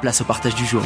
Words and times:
place 0.00 0.20
au 0.20 0.24
partage 0.24 0.54
du 0.54 0.64
jour. 0.64 0.82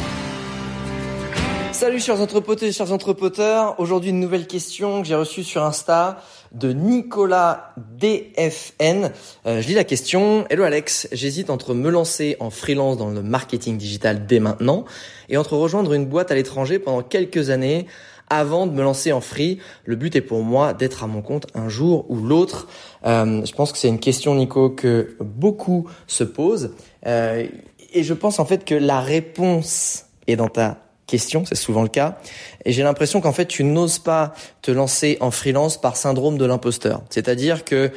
Salut 1.71 1.99
chers 1.99 2.21
entrepoteurs 2.21 2.69
et 2.69 2.71
chers 2.71 2.91
entrepoteurs. 2.91 3.79
Aujourd'hui 3.79 4.11
une 4.11 4.19
nouvelle 4.19 4.47
question 4.47 5.01
que 5.01 5.07
j'ai 5.07 5.15
reçue 5.15 5.43
sur 5.43 5.63
Insta 5.63 6.21
de 6.53 6.71
Nicolas 6.71 7.73
DFN. 7.99 9.11
Euh, 9.45 9.61
je 9.61 9.67
lis 9.67 9.73
la 9.73 9.83
question. 9.83 10.45
Hello 10.49 10.63
Alex, 10.63 11.07
j'hésite 11.11 11.49
entre 11.49 11.73
me 11.73 11.89
lancer 11.89 12.37
en 12.39 12.49
freelance 12.49 12.97
dans 12.97 13.09
le 13.09 13.21
marketing 13.21 13.77
digital 13.77 14.25
dès 14.27 14.39
maintenant 14.39 14.85
et 15.29 15.37
entre 15.37 15.57
rejoindre 15.57 15.93
une 15.93 16.05
boîte 16.05 16.31
à 16.31 16.35
l'étranger 16.35 16.79
pendant 16.79 17.01
quelques 17.01 17.49
années 17.49 17.87
avant 18.29 18.67
de 18.67 18.71
me 18.71 18.81
lancer 18.81 19.11
en 19.11 19.21
free. 19.21 19.59
Le 19.85 19.95
but 19.95 20.15
est 20.15 20.21
pour 20.21 20.43
moi 20.43 20.73
d'être 20.73 21.03
à 21.03 21.07
mon 21.07 21.21
compte 21.21 21.47
un 21.53 21.69
jour 21.69 22.05
ou 22.09 22.17
l'autre. 22.17 22.67
Euh, 23.05 23.45
je 23.45 23.53
pense 23.53 23.71
que 23.71 23.77
c'est 23.77 23.89
une 23.89 23.99
question 23.99 24.35
Nico 24.35 24.69
que 24.69 25.15
beaucoup 25.19 25.87
se 26.07 26.23
posent. 26.23 26.71
Euh, 27.05 27.45
et 27.93 28.03
je 28.03 28.13
pense 28.13 28.39
en 28.39 28.45
fait 28.45 28.65
que 28.65 28.75
la 28.75 28.99
réponse 28.99 30.05
est 30.27 30.35
dans 30.35 30.49
ta 30.49 30.83
question, 31.07 31.45
c'est 31.45 31.55
souvent 31.55 31.83
le 31.83 31.89
cas. 31.89 32.17
Et 32.65 32.71
j'ai 32.71 32.83
l'impression 32.83 33.21
qu'en 33.21 33.33
fait, 33.33 33.45
tu 33.45 33.63
n'oses 33.63 33.99
pas 33.99 34.33
te 34.61 34.71
lancer 34.71 35.17
en 35.19 35.31
freelance 35.31 35.79
par 35.79 35.97
syndrome 35.97 36.37
de 36.37 36.45
l'imposteur. 36.45 37.03
C'est-à-dire 37.09 37.65
que, 37.65 37.91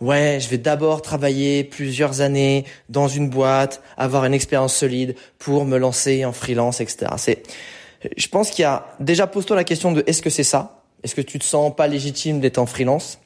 ouais, 0.00 0.38
je 0.40 0.48
vais 0.48 0.58
d'abord 0.58 1.02
travailler 1.02 1.64
plusieurs 1.64 2.20
années 2.20 2.64
dans 2.88 3.08
une 3.08 3.28
boîte, 3.28 3.82
avoir 3.96 4.24
une 4.24 4.34
expérience 4.34 4.74
solide 4.74 5.16
pour 5.38 5.64
me 5.64 5.76
lancer 5.76 6.24
en 6.24 6.32
freelance, 6.32 6.80
etc. 6.80 7.12
C'est, 7.16 7.42
je 8.16 8.28
pense 8.28 8.50
qu'il 8.50 8.62
y 8.62 8.66
a, 8.66 8.86
déjà 9.00 9.26
pose-toi 9.26 9.56
la 9.56 9.64
question 9.64 9.92
de 9.92 10.02
est-ce 10.06 10.22
que 10.22 10.30
c'est 10.30 10.44
ça? 10.44 10.82
Est-ce 11.02 11.14
que 11.14 11.20
tu 11.20 11.38
te 11.38 11.44
sens 11.44 11.74
pas 11.74 11.88
légitime 11.88 12.40
d'être 12.40 12.58
en 12.58 12.66
freelance? 12.66 13.18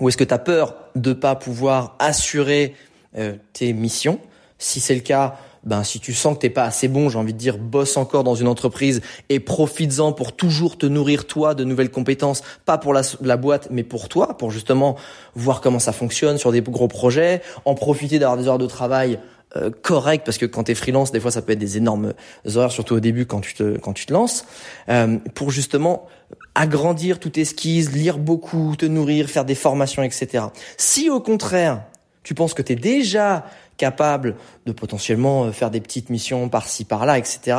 Ou 0.00 0.08
est-ce 0.08 0.16
que 0.16 0.24
tu 0.24 0.34
as 0.34 0.38
peur 0.38 0.74
de 0.96 1.12
pas 1.12 1.36
pouvoir 1.36 1.96
assurer 1.98 2.74
euh, 3.18 3.36
tes 3.52 3.74
missions? 3.74 4.18
Si 4.58 4.80
c'est 4.80 4.94
le 4.94 5.02
cas, 5.02 5.38
ben 5.64 5.84
si 5.84 6.00
tu 6.00 6.12
sens 6.12 6.34
que 6.34 6.40
t'es 6.40 6.50
pas 6.50 6.64
assez 6.64 6.88
bon, 6.88 7.08
j'ai 7.08 7.18
envie 7.18 7.32
de 7.32 7.38
dire, 7.38 7.58
bosse 7.58 7.96
encore 7.96 8.24
dans 8.24 8.34
une 8.34 8.48
entreprise 8.48 9.00
et 9.28 9.40
profites-en 9.40 10.12
pour 10.12 10.34
toujours 10.34 10.76
te 10.76 10.86
nourrir 10.86 11.26
toi 11.26 11.54
de 11.54 11.64
nouvelles 11.64 11.90
compétences, 11.90 12.42
pas 12.64 12.78
pour 12.78 12.92
la, 12.92 13.36
boîte, 13.36 13.68
mais 13.70 13.82
pour 13.84 14.08
toi, 14.08 14.36
pour 14.36 14.50
justement 14.50 14.96
voir 15.34 15.60
comment 15.60 15.78
ça 15.78 15.92
fonctionne 15.92 16.38
sur 16.38 16.52
des 16.52 16.62
gros 16.62 16.88
projets, 16.88 17.42
en 17.64 17.74
profiter 17.74 18.18
d'avoir 18.18 18.38
des 18.38 18.48
heures 18.48 18.58
de 18.58 18.66
travail 18.66 19.18
euh, 19.56 19.70
correctes 19.70 20.24
parce 20.24 20.38
que 20.38 20.46
quand 20.46 20.64
t'es 20.64 20.74
freelance, 20.74 21.12
des 21.12 21.20
fois 21.20 21.30
ça 21.30 21.42
peut 21.42 21.52
être 21.52 21.58
des 21.58 21.76
énormes 21.76 22.14
horaires, 22.54 22.72
surtout 22.72 22.94
au 22.94 23.00
début 23.00 23.26
quand 23.26 23.40
tu 23.40 23.54
te 23.54 23.78
quand 23.78 23.92
tu 23.92 24.06
te 24.06 24.12
lances, 24.12 24.46
euh, 24.88 25.18
pour 25.34 25.50
justement 25.50 26.06
agrandir 26.54 27.18
toute 27.18 27.38
esquisse, 27.38 27.92
lire 27.92 28.18
beaucoup, 28.18 28.74
te 28.76 28.86
nourrir, 28.86 29.28
faire 29.28 29.44
des 29.44 29.54
formations, 29.54 30.02
etc. 30.02 30.46
Si 30.78 31.10
au 31.10 31.20
contraire 31.20 31.82
tu 32.22 32.34
penses 32.34 32.54
que 32.54 32.62
tu 32.62 32.72
es 32.72 32.76
déjà 32.76 33.44
capable 33.76 34.36
de 34.66 34.72
potentiellement 34.72 35.44
euh, 35.44 35.52
faire 35.52 35.70
des 35.70 35.80
petites 35.80 36.10
missions 36.10 36.48
par-ci 36.48 36.84
par-là, 36.84 37.18
etc. 37.18 37.56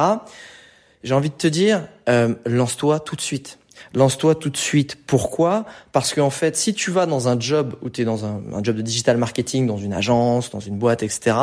J'ai 1.03 1.13
envie 1.13 1.29
de 1.29 1.35
te 1.35 1.47
dire, 1.47 1.87
euh, 2.07 2.35
lance-toi 2.45 2.99
tout 2.99 3.15
de 3.15 3.21
suite. 3.21 3.59
Lance-toi 3.93 4.35
tout 4.35 4.49
de 4.49 4.57
suite. 4.57 4.97
Pourquoi? 5.05 5.65
Parce 5.91 6.13
qu'en 6.13 6.29
fait, 6.29 6.55
si 6.55 6.73
tu 6.73 6.91
vas 6.91 7.05
dans 7.05 7.27
un 7.27 7.39
job 7.39 7.75
où 7.81 7.89
tu 7.89 8.01
es 8.01 8.05
dans 8.05 8.25
un, 8.25 8.41
un, 8.53 8.63
job 8.63 8.77
de 8.77 8.81
digital 8.81 9.17
marketing, 9.17 9.67
dans 9.67 9.77
une 9.77 9.93
agence, 9.93 10.49
dans 10.51 10.59
une 10.59 10.77
boîte, 10.77 11.03
etc., 11.03 11.35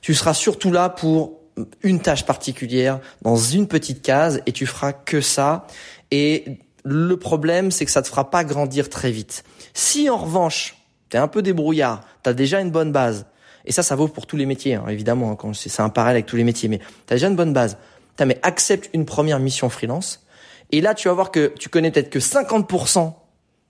tu 0.00 0.14
seras 0.14 0.34
surtout 0.34 0.72
là 0.72 0.88
pour 0.88 1.38
une 1.82 2.00
tâche 2.00 2.24
particulière, 2.24 3.00
dans 3.22 3.36
une 3.36 3.66
petite 3.66 4.00
case, 4.00 4.40
et 4.46 4.52
tu 4.52 4.64
feras 4.64 4.92
que 4.92 5.20
ça. 5.20 5.66
Et 6.10 6.58
le 6.84 7.16
problème, 7.16 7.70
c'est 7.70 7.84
que 7.84 7.90
ça 7.90 8.02
te 8.02 8.08
fera 8.08 8.30
pas 8.30 8.44
grandir 8.44 8.88
très 8.88 9.10
vite. 9.10 9.44
Si 9.74 10.08
en 10.08 10.16
revanche, 10.16 10.77
tu 11.10 11.16
es 11.16 11.20
un 11.20 11.28
peu 11.28 11.42
débrouillard, 11.42 12.02
tu 12.22 12.30
as 12.30 12.34
déjà 12.34 12.60
une 12.60 12.70
bonne 12.70 12.92
base, 12.92 13.26
et 13.68 13.72
ça, 13.72 13.82
ça 13.82 13.96
vaut 13.96 14.08
pour 14.08 14.26
tous 14.26 14.36
les 14.36 14.46
métiers, 14.46 14.74
hein, 14.74 14.84
évidemment, 14.88 15.38
hein, 15.44 15.52
c'est 15.52 15.82
un 15.82 15.90
parallèle 15.90 16.16
avec 16.16 16.26
tous 16.26 16.36
les 16.36 16.44
métiers. 16.44 16.70
Mais 16.70 16.78
tu 16.78 17.12
as 17.12 17.16
déjà 17.16 17.28
une 17.28 17.36
bonne 17.36 17.52
base. 17.52 17.76
As, 18.18 18.24
mais 18.24 18.38
accepte 18.42 18.88
une 18.94 19.04
première 19.04 19.38
mission 19.38 19.68
freelance. 19.68 20.24
Et 20.72 20.80
là, 20.80 20.94
tu 20.94 21.08
vas 21.08 21.14
voir 21.14 21.30
que 21.30 21.52
tu 21.58 21.68
connais 21.68 21.90
peut-être 21.90 22.10
que 22.10 22.18
50% 22.18 23.12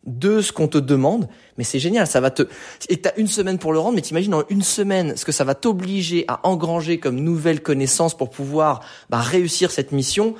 de 0.06 0.40
ce 0.40 0.52
qu'on 0.52 0.68
te 0.68 0.78
demande, 0.78 1.28
mais 1.58 1.64
c'est 1.64 1.80
génial, 1.80 2.06
ça 2.06 2.20
va 2.20 2.30
te 2.30 2.44
et 2.88 2.98
t'as 2.98 3.10
une 3.16 3.26
semaine 3.26 3.58
pour 3.58 3.72
le 3.72 3.80
rendre, 3.80 3.96
mais 3.96 4.00
t'imagines 4.00 4.32
en 4.32 4.44
une 4.48 4.62
semaine 4.62 5.16
ce 5.16 5.24
que 5.24 5.32
ça 5.32 5.44
va 5.44 5.54
t'obliger 5.54 6.24
à 6.28 6.40
engranger 6.44 6.98
comme 6.98 7.16
nouvelle 7.16 7.60
connaissance 7.60 8.16
pour 8.16 8.30
pouvoir 8.30 8.80
bah, 9.10 9.18
réussir 9.18 9.70
cette 9.70 9.90
mission. 9.92 10.34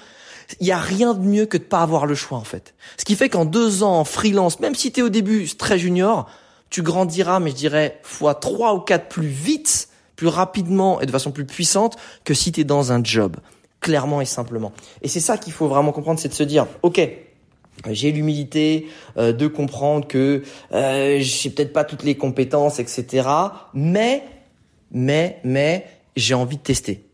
Il 0.61 0.67
y 0.67 0.73
a 0.73 0.79
rien 0.79 1.13
de 1.13 1.21
mieux 1.21 1.45
que 1.45 1.59
de 1.59 1.65
pas 1.65 1.83
avoir 1.83 2.07
le 2.07 2.15
choix 2.15 2.39
en 2.39 2.45
fait. 2.45 2.75
Ce 2.97 3.05
qui 3.05 3.17
fait 3.17 3.29
qu'en 3.29 3.45
deux 3.45 3.83
ans 3.83 4.05
freelance, 4.05 4.61
même 4.61 4.77
si 4.77 4.93
t'es 4.93 5.03
au 5.03 5.11
début 5.11 5.49
très 5.49 5.79
junior, 5.79 6.31
tu 6.71 6.83
grandiras, 6.83 7.41
mais 7.41 7.51
je 7.51 7.57
dirais 7.57 7.99
fois 8.03 8.35
trois 8.35 8.75
ou 8.75 8.81
quatre 8.81 9.09
plus 9.09 9.29
vite, 9.29 9.89
plus 10.17 10.27
rapidement 10.27 11.01
et 11.01 11.07
de 11.07 11.11
façon 11.11 11.31
plus 11.31 11.45
puissante 11.45 11.97
que 12.25 12.35
si 12.35 12.53
tu 12.53 12.61
es 12.61 12.65
dans 12.65 12.93
un 12.93 13.03
job, 13.03 13.37
clairement 13.81 14.21
et 14.21 14.27
simplement. 14.27 14.73
Et 15.03 15.09
c'est 15.09 15.21
ça 15.21 15.39
qu'il 15.39 15.53
faut 15.53 15.69
vraiment 15.69 15.93
comprendre, 15.93 16.21
c'est 16.21 16.29
de 16.29 16.35
se 16.35 16.43
dire, 16.43 16.67
ok, 16.83 17.01
j'ai 17.91 18.13
l'humilité 18.13 18.89
euh, 19.17 19.33
de 19.33 19.47
comprendre 19.47 20.07
que 20.07 20.43
euh, 20.73 21.19
j'ai 21.21 21.51
peut-être 21.51 21.73
pas 21.73 21.85
toutes 21.85 22.03
les 22.03 22.17
compétences, 22.17 22.81
etc. 22.81 23.29
Mais, 23.75 24.25
mais, 24.91 25.41
mais, 25.45 25.87
j'ai 26.17 26.35
envie 26.35 26.57
de 26.57 26.63
tester. 26.63 27.05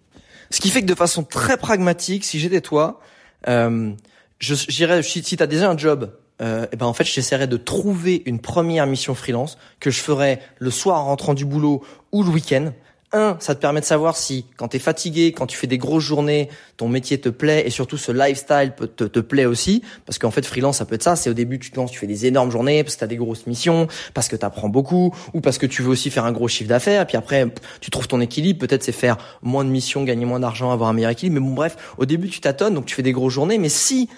Ce 0.50 0.60
qui 0.60 0.70
fait 0.70 0.80
que 0.80 0.86
de 0.86 0.94
façon 0.94 1.22
très 1.22 1.56
pragmatique, 1.56 2.24
si 2.24 2.38
j'étais 2.38 2.60
toi, 2.60 3.00
euh, 3.48 3.92
je 4.38 4.54
j'irais 4.54 5.02
si, 5.02 5.22
si 5.22 5.36
tu 5.36 5.42
as 5.42 5.46
déjà 5.46 5.70
un 5.70 5.76
job 5.76 6.10
euh, 6.40 6.64
et 6.64 6.68
eh 6.72 6.76
ben 6.76 6.86
en 6.86 6.92
fait 6.92 7.04
j'essaierai 7.04 7.46
de 7.46 7.56
trouver 7.56 8.22
une 8.26 8.40
première 8.40 8.86
mission 8.86 9.14
freelance 9.14 9.56
que 9.78 9.90
je 9.90 10.00
ferai 10.00 10.40
le 10.58 10.70
soir 10.70 11.00
en 11.00 11.04
rentrant 11.04 11.34
du 11.34 11.44
boulot 11.44 11.82
ou 12.10 12.24
le 12.24 12.30
week-end. 12.30 12.72
Un, 13.12 13.36
ça 13.38 13.54
te 13.54 13.60
permet 13.60 13.78
de 13.78 13.84
savoir 13.84 14.16
si 14.16 14.44
quand 14.56 14.66
tu 14.66 14.78
es 14.78 14.80
fatigué, 14.80 15.30
quand 15.30 15.46
tu 15.46 15.56
fais 15.56 15.68
des 15.68 15.78
grosses 15.78 16.02
journées, 16.02 16.48
ton 16.76 16.88
métier 16.88 17.20
te 17.20 17.28
plaît 17.28 17.62
et 17.64 17.70
surtout 17.70 17.96
ce 17.96 18.10
lifestyle 18.10 18.72
peut 18.76 18.88
te, 18.88 19.04
te 19.04 19.20
plaît 19.20 19.44
aussi. 19.44 19.82
Parce 20.04 20.18
qu'en 20.18 20.32
fait 20.32 20.44
freelance 20.44 20.78
ça 20.78 20.84
peut 20.84 20.96
être 20.96 21.04
ça, 21.04 21.14
c'est 21.14 21.30
au 21.30 21.34
début 21.34 21.60
tu 21.60 21.70
te 21.70 21.76
lances, 21.76 21.92
tu 21.92 22.00
fais 22.00 22.08
des 22.08 22.26
énormes 22.26 22.50
journées 22.50 22.82
parce 22.82 22.96
que 22.96 22.98
tu 22.98 23.04
as 23.04 23.08
des 23.08 23.16
grosses 23.16 23.46
missions, 23.46 23.86
parce 24.14 24.26
que 24.26 24.34
tu 24.34 24.44
apprends 24.44 24.68
beaucoup 24.68 25.14
ou 25.32 25.40
parce 25.40 25.58
que 25.58 25.66
tu 25.66 25.82
veux 25.82 25.90
aussi 25.90 26.10
faire 26.10 26.24
un 26.24 26.32
gros 26.32 26.48
chiffre 26.48 26.68
d'affaires. 26.68 27.06
Puis 27.06 27.16
après 27.16 27.46
tu 27.80 27.92
trouves 27.92 28.08
ton 28.08 28.20
équilibre, 28.20 28.58
peut-être 28.58 28.82
c'est 28.82 28.90
faire 28.90 29.18
moins 29.42 29.64
de 29.64 29.70
missions, 29.70 30.02
gagner 30.02 30.24
moins 30.24 30.40
d'argent, 30.40 30.72
avoir 30.72 30.90
un 30.90 30.94
meilleur 30.94 31.12
équilibre. 31.12 31.40
Mais 31.40 31.46
bon 31.46 31.54
bref, 31.54 31.94
au 31.98 32.06
début 32.06 32.28
tu 32.28 32.40
tâtonnes 32.40 32.74
donc 32.74 32.86
tu 32.86 32.96
fais 32.96 33.02
des 33.02 33.12
grosses 33.12 33.34
journées. 33.34 33.58
Mais 33.58 33.68
si 33.68 34.08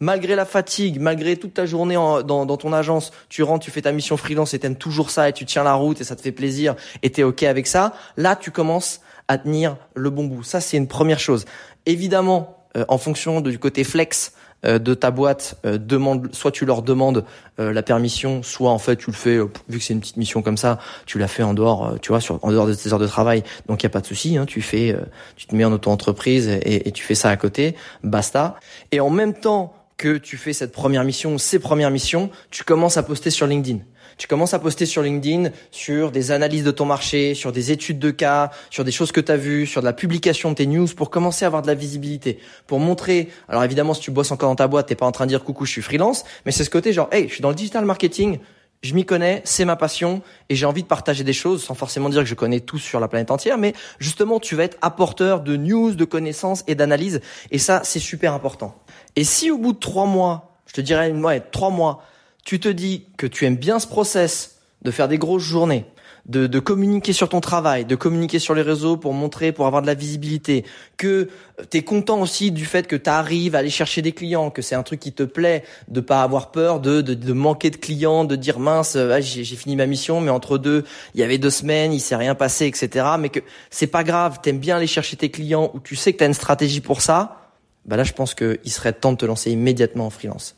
malgré 0.00 0.34
la 0.34 0.44
fatigue, 0.44 1.00
malgré 1.00 1.36
toute 1.36 1.54
ta 1.54 1.66
journée 1.66 1.94
dans, 1.94 2.22
dans, 2.22 2.56
ton 2.56 2.72
agence, 2.72 3.12
tu 3.28 3.42
rentres, 3.42 3.64
tu 3.64 3.70
fais 3.70 3.82
ta 3.82 3.92
mission 3.92 4.16
freelance 4.16 4.54
et 4.54 4.58
t'aimes 4.58 4.76
toujours 4.76 5.10
ça 5.10 5.28
et 5.28 5.32
tu 5.32 5.44
tiens 5.44 5.64
la 5.64 5.74
route 5.74 6.00
et 6.00 6.04
ça 6.04 6.16
te 6.16 6.20
fait 6.20 6.32
plaisir 6.32 6.74
et 7.02 7.10
t'es 7.10 7.22
ok 7.22 7.42
avec 7.42 7.66
ça, 7.66 7.94
là 8.16 8.36
tu 8.36 8.50
commences 8.50 9.00
à 9.28 9.38
tenir 9.38 9.76
le 9.94 10.10
bon 10.10 10.24
bout. 10.24 10.42
Ça 10.42 10.60
c'est 10.60 10.76
une 10.76 10.88
première 10.88 11.20
chose. 11.20 11.44
Évidemment, 11.86 12.58
euh, 12.76 12.84
en 12.88 12.98
fonction 12.98 13.40
du 13.40 13.58
côté 13.58 13.84
flex 13.84 14.32
euh, 14.66 14.78
de 14.78 14.92
ta 14.92 15.10
boîte, 15.10 15.56
euh, 15.64 15.78
demande, 15.78 16.28
soit 16.34 16.50
tu 16.50 16.66
leur 16.66 16.82
demandes 16.82 17.24
la 17.60 17.82
permission, 17.82 18.44
soit 18.44 18.70
en 18.70 18.78
fait 18.78 18.94
tu 18.94 19.10
le 19.10 19.16
fais 19.16 19.36
vu 19.68 19.78
que 19.78 19.84
c'est 19.84 19.92
une 19.92 19.98
petite 19.98 20.16
mission 20.16 20.42
comme 20.42 20.56
ça, 20.56 20.78
tu 21.06 21.18
la 21.18 21.26
fais 21.26 21.42
en 21.42 21.54
dehors, 21.54 21.96
tu 22.00 22.10
vois, 22.10 22.20
sur, 22.20 22.38
en 22.44 22.52
dehors 22.52 22.68
de 22.68 22.74
tes 22.74 22.92
heures 22.92 23.00
de 23.00 23.06
travail. 23.08 23.42
Donc 23.66 23.82
il 23.82 23.84
y 23.84 23.88
a 23.88 23.90
pas 23.90 24.00
de 24.00 24.06
souci, 24.06 24.36
hein, 24.36 24.46
tu 24.46 24.62
fais, 24.62 24.96
tu 25.34 25.46
te 25.46 25.56
mets 25.56 25.64
en 25.64 25.72
auto-entreprise 25.72 26.48
et, 26.48 26.86
et 26.86 26.92
tu 26.92 27.02
fais 27.02 27.16
ça 27.16 27.30
à 27.30 27.36
côté, 27.36 27.74
basta. 28.04 28.60
Et 28.92 29.00
en 29.00 29.10
même 29.10 29.34
temps 29.34 29.74
que 29.98 30.16
tu 30.16 30.36
fais 30.36 30.52
cette 30.52 30.72
première 30.72 31.04
mission, 31.04 31.36
ces 31.36 31.58
premières 31.58 31.90
missions, 31.90 32.30
tu 32.50 32.64
commences 32.64 32.96
à 32.96 33.02
poster 33.02 33.30
sur 33.30 33.46
LinkedIn. 33.46 33.80
Tu 34.16 34.26
commences 34.26 34.54
à 34.54 34.58
poster 34.58 34.86
sur 34.86 35.02
LinkedIn 35.02 35.50
sur 35.70 36.10
des 36.10 36.30
analyses 36.30 36.64
de 36.64 36.70
ton 36.70 36.86
marché, 36.86 37.34
sur 37.34 37.52
des 37.52 37.72
études 37.72 37.98
de 37.98 38.10
cas, 38.10 38.50
sur 38.70 38.84
des 38.84 38.90
choses 38.90 39.12
que 39.12 39.20
tu 39.20 39.30
as 39.30 39.36
vues, 39.36 39.66
sur 39.66 39.80
de 39.80 39.86
la 39.86 39.92
publication 39.92 40.50
de 40.50 40.54
tes 40.56 40.66
news 40.66 40.86
pour 40.96 41.10
commencer 41.10 41.44
à 41.44 41.48
avoir 41.48 41.62
de 41.62 41.66
la 41.66 41.74
visibilité, 41.74 42.38
pour 42.66 42.78
montrer. 42.80 43.28
Alors 43.48 43.62
évidemment, 43.64 43.92
si 43.92 44.00
tu 44.00 44.10
bosses 44.10 44.30
encore 44.30 44.48
dans 44.48 44.56
ta 44.56 44.68
boîte, 44.68 44.86
t'es 44.86 44.94
pas 44.94 45.06
en 45.06 45.12
train 45.12 45.26
de 45.26 45.30
dire 45.30 45.44
coucou, 45.44 45.66
je 45.66 45.72
suis 45.72 45.82
freelance, 45.82 46.24
mais 46.46 46.52
c'est 46.52 46.64
ce 46.64 46.70
côté 46.70 46.92
genre, 46.92 47.08
hey, 47.12 47.28
je 47.28 47.34
suis 47.34 47.42
dans 47.42 47.50
le 47.50 47.54
digital 47.54 47.84
marketing, 47.84 48.38
je 48.82 48.94
m'y 48.94 49.04
connais, 49.04 49.42
c'est 49.44 49.64
ma 49.64 49.76
passion 49.76 50.22
et 50.48 50.54
j'ai 50.54 50.66
envie 50.66 50.82
de 50.82 50.88
partager 50.88 51.24
des 51.24 51.32
choses 51.32 51.64
sans 51.64 51.74
forcément 51.74 52.08
dire 52.08 52.22
que 52.22 52.28
je 52.28 52.34
connais 52.34 52.60
tout 52.60 52.78
sur 52.78 53.00
la 53.00 53.08
planète 53.08 53.30
entière, 53.30 53.58
mais 53.58 53.74
justement 53.98 54.38
tu 54.38 54.54
vas 54.54 54.64
être 54.64 54.78
apporteur 54.82 55.40
de 55.40 55.56
news, 55.56 55.94
de 55.94 56.04
connaissances 56.04 56.62
et 56.66 56.74
d'analyses 56.74 57.20
et 57.50 57.58
ça 57.58 57.80
c'est 57.84 57.98
super 57.98 58.34
important. 58.34 58.76
Et 59.16 59.24
si 59.24 59.50
au 59.50 59.58
bout 59.58 59.72
de 59.72 59.78
trois 59.78 60.06
mois, 60.06 60.60
je 60.66 60.74
te 60.74 60.80
dirais 60.80 61.10
ouais, 61.10 61.40
trois 61.40 61.70
mois, 61.70 62.04
tu 62.44 62.60
te 62.60 62.68
dis 62.68 63.06
que 63.16 63.26
tu 63.26 63.46
aimes 63.46 63.56
bien 63.56 63.80
ce 63.80 63.86
process 63.86 64.57
de 64.82 64.90
faire 64.90 65.08
des 65.08 65.18
grosses 65.18 65.42
journées, 65.42 65.86
de, 66.26 66.46
de, 66.46 66.58
communiquer 66.60 67.12
sur 67.12 67.28
ton 67.28 67.40
travail, 67.40 67.84
de 67.84 67.96
communiquer 67.96 68.38
sur 68.38 68.54
les 68.54 68.62
réseaux 68.62 68.96
pour 68.96 69.12
montrer, 69.12 69.50
pour 69.50 69.66
avoir 69.66 69.82
de 69.82 69.86
la 69.86 69.94
visibilité, 69.94 70.64
que 70.96 71.28
tu 71.70 71.78
es 71.78 71.82
content 71.82 72.20
aussi 72.20 72.52
du 72.52 72.64
fait 72.64 72.86
que 72.86 72.94
tu 72.96 73.08
arrives 73.10 73.54
à 73.54 73.58
aller 73.58 73.70
chercher 73.70 74.02
des 74.02 74.12
clients, 74.12 74.50
que 74.50 74.62
c'est 74.62 74.74
un 74.74 74.82
truc 74.82 75.00
qui 75.00 75.12
te 75.12 75.22
plaît, 75.22 75.64
de 75.88 76.00
pas 76.00 76.22
avoir 76.22 76.50
peur 76.50 76.80
de, 76.80 77.00
de, 77.00 77.14
de 77.14 77.32
manquer 77.32 77.70
de 77.70 77.76
clients, 77.76 78.24
de 78.24 78.36
dire 78.36 78.58
mince, 78.58 78.94
ah, 78.96 79.20
j'ai 79.20 79.44
fini 79.44 79.74
ma 79.74 79.86
mission, 79.86 80.20
mais 80.20 80.30
entre 80.30 80.58
deux, 80.58 80.84
il 81.14 81.20
y 81.20 81.24
avait 81.24 81.38
deux 81.38 81.50
semaines, 81.50 81.92
il 81.92 82.00
s'est 82.00 82.16
rien 82.16 82.34
passé, 82.34 82.66
etc. 82.66 83.06
Mais 83.18 83.30
que 83.30 83.40
c'est 83.70 83.86
pas 83.86 84.04
grave, 84.04 84.40
t'aimes 84.42 84.58
bien 84.58 84.76
aller 84.76 84.86
chercher 84.86 85.16
tes 85.16 85.30
clients 85.30 85.70
ou 85.74 85.80
tu 85.80 85.96
sais 85.96 86.12
que 86.12 86.18
tu 86.18 86.24
as 86.24 86.28
une 86.28 86.34
stratégie 86.34 86.80
pour 86.80 87.00
ça, 87.00 87.52
bah 87.84 87.96
là 87.96 88.04
je 88.04 88.12
pense 88.12 88.34
qu'il 88.34 88.70
serait 88.70 88.92
temps 88.92 89.12
de 89.12 89.16
te 89.16 89.26
lancer 89.26 89.50
immédiatement 89.50 90.06
en 90.06 90.10
freelance. 90.10 90.56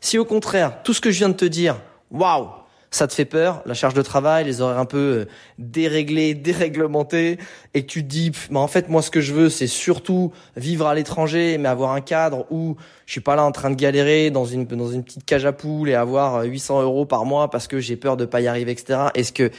Si 0.00 0.18
au 0.18 0.24
contraire, 0.24 0.82
tout 0.82 0.92
ce 0.92 1.00
que 1.00 1.10
je 1.10 1.18
viens 1.18 1.28
de 1.28 1.34
te 1.34 1.44
dire, 1.44 1.80
waouh, 2.10 2.48
ça 2.94 3.08
te 3.08 3.14
fait 3.14 3.24
peur, 3.24 3.62
la 3.66 3.74
charge 3.74 3.94
de 3.94 4.02
travail, 4.02 4.44
les 4.44 4.60
horaires 4.60 4.78
un 4.78 4.84
peu 4.84 4.98
euh, 4.98 5.24
déréglés, 5.58 6.34
déréglementés, 6.34 7.38
et 7.74 7.84
tu 7.84 8.02
te 8.04 8.08
dis, 8.08 8.30
mais 8.50 8.58
en 8.58 8.68
fait, 8.68 8.88
moi, 8.88 9.02
ce 9.02 9.10
que 9.10 9.20
je 9.20 9.34
veux, 9.34 9.48
c'est 9.48 9.66
surtout 9.66 10.32
vivre 10.56 10.86
à 10.86 10.94
l'étranger, 10.94 11.58
mais 11.58 11.68
avoir 11.68 11.92
un 11.92 12.00
cadre 12.00 12.46
où 12.50 12.76
je 13.06 13.12
suis 13.12 13.20
pas 13.20 13.34
là 13.34 13.44
en 13.44 13.52
train 13.52 13.70
de 13.70 13.74
galérer 13.74 14.30
dans 14.30 14.44
une 14.44 14.64
dans 14.64 14.90
une 14.90 15.02
petite 15.02 15.24
cage 15.24 15.44
à 15.44 15.52
poules 15.52 15.88
et 15.88 15.94
avoir 15.94 16.44
800 16.44 16.78
euh, 16.78 16.82
euros 16.84 17.04
par 17.04 17.24
mois 17.24 17.50
parce 17.50 17.66
que 17.66 17.80
j'ai 17.80 17.96
peur 17.96 18.16
de 18.16 18.24
pas 18.24 18.40
y 18.40 18.46
arriver, 18.46 18.72
etc. 18.72 19.08
Est-ce 19.14 19.32
que 19.32 19.50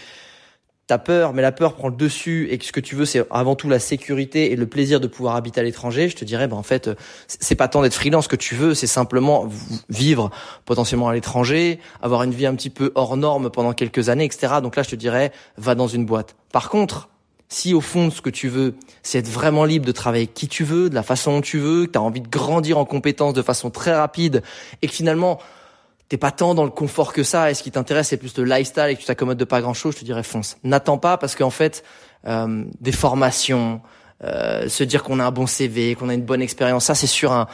T'as 0.87 0.99
peur, 0.99 1.33
mais 1.33 1.41
la 1.41 1.51
peur 1.51 1.73
prend 1.73 1.87
le 1.87 1.95
dessus 1.95 2.47
et 2.51 2.59
que 2.59 2.65
ce 2.65 2.71
que 2.71 2.79
tu 2.79 2.95
veux, 2.95 3.05
c'est 3.05 3.25
avant 3.31 3.55
tout 3.55 3.69
la 3.69 3.79
sécurité 3.79 4.51
et 4.51 4.55
le 4.55 4.67
plaisir 4.67 4.99
de 4.99 5.07
pouvoir 5.07 5.35
habiter 5.35 5.59
à 5.59 5.63
l'étranger. 5.63 6.09
Je 6.09 6.15
te 6.15 6.23
dirais, 6.23 6.47
ben 6.47 6.57
en 6.57 6.63
fait, 6.63 6.91
c'est 7.27 7.55
pas 7.55 7.67
tant 7.67 7.81
d'être 7.81 7.95
freelance 7.95 8.27
que 8.27 8.35
tu 8.35 8.53
veux, 8.53 8.75
c'est 8.75 8.85
simplement 8.85 9.49
vivre 9.89 10.29
potentiellement 10.65 11.09
à 11.09 11.13
l'étranger, 11.15 11.79
avoir 12.03 12.21
une 12.21 12.35
vie 12.35 12.45
un 12.45 12.53
petit 12.53 12.69
peu 12.69 12.91
hors 12.93 13.17
norme 13.17 13.49
pendant 13.49 13.73
quelques 13.73 14.09
années, 14.09 14.25
etc. 14.25 14.55
Donc 14.61 14.75
là, 14.75 14.83
je 14.83 14.89
te 14.89 14.95
dirais, 14.95 15.31
va 15.57 15.73
dans 15.73 15.87
une 15.87 16.05
boîte. 16.05 16.35
Par 16.51 16.69
contre, 16.69 17.09
si 17.49 17.73
au 17.73 17.81
fond 17.81 18.11
ce 18.11 18.21
que 18.21 18.29
tu 18.29 18.47
veux, 18.47 18.75
c'est 19.01 19.17
être 19.17 19.29
vraiment 19.29 19.65
libre 19.65 19.87
de 19.87 19.91
travailler 19.91 20.27
qui 20.27 20.47
tu 20.47 20.63
veux, 20.63 20.91
de 20.91 20.95
la 20.95 21.03
façon 21.03 21.31
dont 21.31 21.41
tu 21.41 21.57
veux, 21.57 21.87
que 21.87 21.93
tu 21.93 21.97
as 21.97 22.01
envie 22.01 22.21
de 22.21 22.27
grandir 22.27 22.77
en 22.77 22.85
compétences 22.85 23.33
de 23.33 23.41
façon 23.41 23.71
très 23.71 23.95
rapide 23.95 24.43
et 24.83 24.87
que 24.87 24.93
finalement 24.93 25.39
t'es 26.09 26.17
pas 26.17 26.31
tant 26.31 26.53
dans 26.53 26.63
le 26.63 26.69
confort 26.69 27.13
que 27.13 27.23
ça, 27.23 27.49
et 27.49 27.53
ce 27.53 27.63
qui 27.63 27.71
t'intéresse 27.71 28.09
c'est 28.09 28.17
plus 28.17 28.37
le 28.37 28.43
lifestyle 28.43 28.85
et 28.89 28.95
que 28.95 29.01
tu 29.01 29.05
t'accommodes 29.05 29.37
de 29.37 29.45
pas 29.45 29.61
grand 29.61 29.73
chose, 29.73 29.95
je 29.95 29.99
te 29.99 30.05
dirais 30.05 30.23
fonce. 30.23 30.57
N'attends 30.63 30.97
pas 30.97 31.17
parce 31.17 31.35
qu'en 31.35 31.49
fait, 31.49 31.83
euh, 32.27 32.63
des 32.79 32.91
formations, 32.91 33.81
euh, 34.23 34.69
se 34.69 34.83
dire 34.83 35.03
qu'on 35.03 35.19
a 35.19 35.25
un 35.25 35.31
bon 35.31 35.47
CV, 35.47 35.95
qu'on 35.95 36.09
a 36.09 36.13
une 36.13 36.23
bonne 36.25 36.41
expérience, 36.41 36.85
ça 36.85 36.95
c'est 36.95 37.07
sur 37.07 37.31
un, 37.31 37.47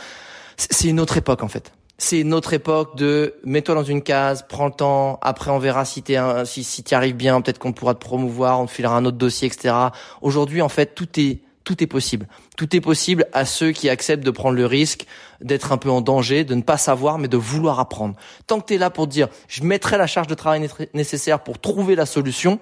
c'est 0.57 0.89
une 0.89 0.99
autre 0.99 1.17
époque 1.17 1.43
en 1.43 1.47
fait. 1.47 1.71
C'est 1.97 2.19
une 2.19 2.33
autre 2.33 2.53
époque 2.53 2.97
de 2.97 3.35
mets-toi 3.45 3.75
dans 3.75 3.83
une 3.83 4.01
case, 4.01 4.43
prends 4.49 4.65
le 4.65 4.71
temps, 4.71 5.19
après 5.21 5.51
on 5.51 5.59
verra 5.59 5.85
si 5.85 6.01
t'es 6.01 6.17
si 6.45 6.63
si 6.63 6.83
t'y 6.83 6.95
arrives 6.95 7.15
bien, 7.15 7.39
peut-être 7.41 7.59
qu'on 7.59 7.73
pourra 7.73 7.93
te 7.93 7.99
promouvoir, 7.99 8.59
on 8.59 8.65
te 8.65 8.71
filera 8.71 8.97
un 8.97 9.05
autre 9.05 9.17
dossier, 9.17 9.47
etc. 9.47 9.75
Aujourd'hui 10.21 10.63
en 10.63 10.69
fait 10.69 10.95
tout 10.95 11.07
est 11.19 11.41
tout 11.63 11.83
est 11.83 11.87
possible. 11.87 12.27
Tout 12.57 12.75
est 12.75 12.81
possible 12.81 13.27
à 13.33 13.45
ceux 13.45 13.71
qui 13.71 13.89
acceptent 13.89 14.25
de 14.25 14.31
prendre 14.31 14.55
le 14.55 14.65
risque 14.65 15.05
d'être 15.41 15.71
un 15.71 15.77
peu 15.77 15.89
en 15.89 16.01
danger, 16.01 16.43
de 16.43 16.55
ne 16.55 16.61
pas 16.61 16.77
savoir, 16.77 17.17
mais 17.17 17.27
de 17.27 17.37
vouloir 17.37 17.79
apprendre. 17.79 18.15
Tant 18.47 18.59
que 18.59 18.67
tu 18.67 18.75
es 18.75 18.77
là 18.77 18.89
pour 18.89 19.07
dire, 19.07 19.27
je 19.47 19.63
mettrai 19.63 19.97
la 19.97 20.07
charge 20.07 20.27
de 20.27 20.35
travail 20.35 20.67
nécessaire 20.93 21.43
pour 21.43 21.59
trouver 21.59 21.95
la 21.95 22.05
solution, 22.05 22.59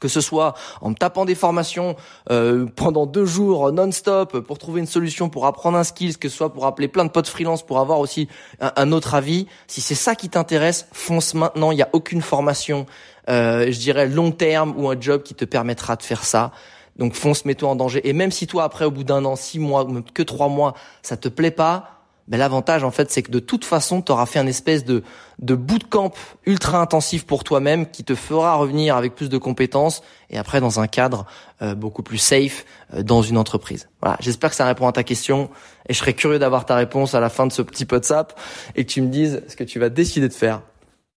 que 0.00 0.08
ce 0.08 0.20
soit 0.20 0.54
en 0.80 0.92
tapant 0.92 1.24
des 1.24 1.34
formations 1.34 1.96
euh, 2.30 2.66
pendant 2.76 3.06
deux 3.06 3.24
jours 3.24 3.72
non-stop 3.72 4.40
pour 4.40 4.58
trouver 4.58 4.80
une 4.80 4.86
solution 4.86 5.28
pour 5.28 5.46
apprendre 5.46 5.78
un 5.78 5.84
skill, 5.84 6.18
que 6.18 6.28
ce 6.28 6.36
soit 6.36 6.52
pour 6.52 6.66
appeler 6.66 6.88
plein 6.88 7.04
de 7.04 7.10
potes 7.10 7.28
freelance 7.28 7.64
pour 7.64 7.78
avoir 7.78 8.00
aussi 8.00 8.28
un, 8.60 8.92
autre 8.92 9.14
avis. 9.14 9.46
Si 9.66 9.80
c'est 9.80 9.94
ça 9.94 10.14
qui 10.14 10.28
t'intéresse, 10.28 10.88
fonce 10.92 11.34
maintenant. 11.34 11.70
Il 11.72 11.76
n'y 11.76 11.82
a 11.82 11.88
aucune 11.92 12.22
formation, 12.22 12.86
euh, 13.30 13.70
je 13.70 13.78
dirais 13.78 14.06
long 14.06 14.32
terme 14.32 14.74
ou 14.76 14.90
un 14.90 15.00
job 15.00 15.22
qui 15.22 15.34
te 15.34 15.44
permettra 15.44 15.96
de 15.96 16.02
faire 16.02 16.24
ça. 16.24 16.52
Donc 16.96 17.14
fonce, 17.14 17.44
mets-toi 17.44 17.68
en 17.68 17.76
danger. 17.76 18.08
Et 18.08 18.12
même 18.12 18.30
si 18.30 18.46
toi, 18.46 18.64
après, 18.64 18.84
au 18.84 18.90
bout 18.90 19.04
d'un 19.04 19.24
an, 19.24 19.36
six 19.36 19.58
mois, 19.58 19.86
que 20.14 20.22
trois 20.22 20.48
mois, 20.48 20.74
ça 21.02 21.16
te 21.16 21.28
plaît 21.28 21.50
pas, 21.50 21.96
ben 22.28 22.38
l'avantage 22.38 22.82
en 22.82 22.90
fait, 22.90 23.10
c'est 23.10 23.22
que 23.22 23.30
de 23.30 23.38
toute 23.38 23.64
façon, 23.64 24.02
tu 24.02 24.10
auras 24.10 24.26
fait 24.26 24.38
un 24.38 24.46
espèce 24.46 24.84
de 24.84 25.04
de 25.38 25.54
bootcamp 25.54 26.12
ultra 26.46 26.80
intensif 26.80 27.26
pour 27.26 27.44
toi-même 27.44 27.86
qui 27.90 28.04
te 28.04 28.14
fera 28.14 28.54
revenir 28.54 28.96
avec 28.96 29.14
plus 29.14 29.28
de 29.28 29.38
compétences 29.38 30.02
et 30.30 30.38
après 30.38 30.60
dans 30.60 30.80
un 30.80 30.86
cadre 30.86 31.26
euh, 31.62 31.74
beaucoup 31.74 32.02
plus 32.02 32.18
safe 32.18 32.64
euh, 32.94 33.02
dans 33.02 33.22
une 33.22 33.36
entreprise. 33.36 33.88
Voilà, 34.00 34.16
j'espère 34.20 34.50
que 34.50 34.56
ça 34.56 34.64
répond 34.64 34.88
à 34.88 34.92
ta 34.92 35.04
question 35.04 35.50
et 35.88 35.92
je 35.92 35.98
serais 35.98 36.14
curieux 36.14 36.38
d'avoir 36.38 36.64
ta 36.64 36.74
réponse 36.74 37.14
à 37.14 37.20
la 37.20 37.28
fin 37.28 37.46
de 37.46 37.52
ce 37.52 37.62
petit 37.62 37.86
WhatsApp 37.90 38.38
et 38.74 38.84
que 38.84 38.90
tu 38.90 39.02
me 39.02 39.08
dises 39.08 39.42
ce 39.46 39.56
que 39.56 39.64
tu 39.64 39.78
vas 39.78 39.90
décider 39.90 40.28
de 40.28 40.34
faire 40.34 40.62